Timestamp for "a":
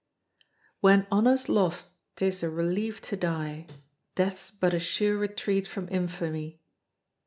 2.41-2.49, 4.73-4.79